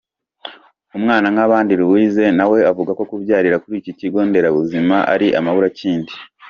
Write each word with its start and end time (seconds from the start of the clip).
Umwanankabandi 0.95 1.73
Louise 1.81 2.25
nawe 2.37 2.59
avuga 2.71 2.91
ko 2.97 3.03
kubyarira 3.09 3.61
kuri 3.63 3.75
iki 3.81 3.91
kigo 3.99 4.19
nderabuzima 4.27 4.95
ari 5.13 5.27
amaburakindi. 5.39 6.13